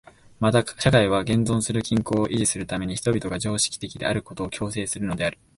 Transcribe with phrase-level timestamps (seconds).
[0.39, 5.37] また社会は現存する均衡を維持するために人々が常識的であることを強制するのである。